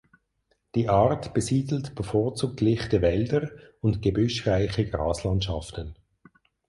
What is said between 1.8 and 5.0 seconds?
bevorzugt lichte Wälder und Gebüsch reiche